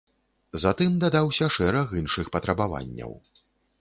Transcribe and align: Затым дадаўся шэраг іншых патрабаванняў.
Затым 0.63 0.95
дадаўся 1.03 1.49
шэраг 1.57 1.93
іншых 2.01 2.33
патрабаванняў. 2.37 3.13